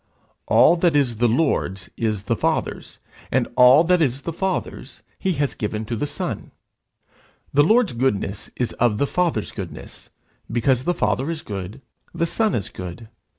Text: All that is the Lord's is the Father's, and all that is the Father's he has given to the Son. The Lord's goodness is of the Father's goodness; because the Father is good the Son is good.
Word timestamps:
All 0.47 0.77
that 0.77 0.95
is 0.95 1.17
the 1.17 1.27
Lord's 1.27 1.91
is 1.95 2.23
the 2.23 2.35
Father's, 2.35 2.97
and 3.31 3.47
all 3.55 3.83
that 3.83 4.01
is 4.01 4.23
the 4.23 4.33
Father's 4.33 5.03
he 5.19 5.33
has 5.33 5.53
given 5.53 5.85
to 5.85 5.95
the 5.95 6.07
Son. 6.07 6.49
The 7.53 7.61
Lord's 7.63 7.93
goodness 7.93 8.49
is 8.55 8.73
of 8.79 8.97
the 8.97 9.05
Father's 9.05 9.51
goodness; 9.51 10.09
because 10.51 10.85
the 10.85 10.95
Father 10.95 11.29
is 11.29 11.43
good 11.43 11.83
the 12.15 12.25
Son 12.25 12.55
is 12.55 12.69
good. 12.71 13.09